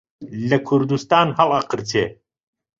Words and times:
لە 0.49 0.57
کوردستان 0.67 1.27
هەڵئەقرچێ 1.37 2.05